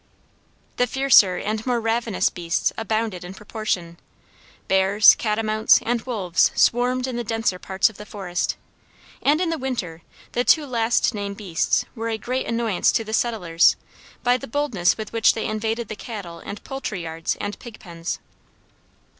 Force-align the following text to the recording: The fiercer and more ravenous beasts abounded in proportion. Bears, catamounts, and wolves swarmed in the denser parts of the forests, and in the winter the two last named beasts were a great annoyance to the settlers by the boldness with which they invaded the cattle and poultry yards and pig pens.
The 0.77 0.87
fiercer 0.87 1.37
and 1.37 1.63
more 1.63 1.79
ravenous 1.79 2.31
beasts 2.31 2.73
abounded 2.75 3.23
in 3.23 3.35
proportion. 3.35 3.99
Bears, 4.67 5.13
catamounts, 5.13 5.79
and 5.83 6.01
wolves 6.01 6.51
swarmed 6.55 7.05
in 7.05 7.17
the 7.17 7.23
denser 7.23 7.59
parts 7.59 7.87
of 7.87 7.97
the 7.97 8.05
forests, 8.07 8.57
and 9.21 9.39
in 9.39 9.51
the 9.51 9.59
winter 9.59 10.01
the 10.31 10.43
two 10.43 10.65
last 10.65 11.13
named 11.13 11.37
beasts 11.37 11.85
were 11.93 12.09
a 12.09 12.17
great 12.17 12.47
annoyance 12.47 12.91
to 12.93 13.03
the 13.03 13.13
settlers 13.13 13.75
by 14.23 14.37
the 14.37 14.47
boldness 14.47 14.97
with 14.97 15.13
which 15.13 15.35
they 15.35 15.45
invaded 15.45 15.87
the 15.87 15.95
cattle 15.95 16.39
and 16.39 16.63
poultry 16.63 17.03
yards 17.03 17.37
and 17.39 17.59
pig 17.59 17.79
pens. 17.79 18.17